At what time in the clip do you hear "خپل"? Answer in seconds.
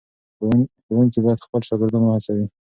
1.45-1.61